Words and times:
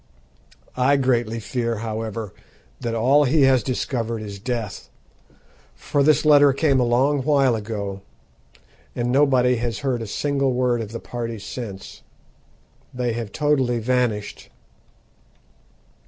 I 0.75 0.97
greatly 0.97 1.39
fear, 1.39 1.75
however, 1.75 2.33
that 2.79 2.95
all 2.95 3.25
he 3.25 3.43
has 3.43 3.61
discovered 3.61 4.23
is 4.23 4.39
death; 4.39 4.89
for 5.75 6.01
this 6.01 6.25
letter 6.25 6.53
came 6.53 6.79
a 6.79 6.83
long 6.85 7.21
while 7.21 7.55
ago, 7.55 8.01
and 8.95 9.11
nobody 9.11 9.57
has 9.57 9.81
heard 9.85 10.01
a 10.01 10.07
single 10.07 10.53
word 10.53 10.81
of 10.81 10.91
the 10.91 10.99
party 10.99 11.37
since. 11.37 12.01
They 12.91 13.13
have 13.13 13.31
totally 13.31 13.77
vanished. 13.77 14.49